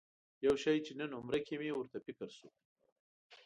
[0.45, 2.49] یو شي چې نن عمره کې مې ورته فکر شو.